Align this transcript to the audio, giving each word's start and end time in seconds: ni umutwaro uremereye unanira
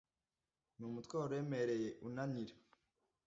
ni 0.77 0.83
umutwaro 0.89 1.23
uremereye 1.29 1.89
unanira 2.07 2.55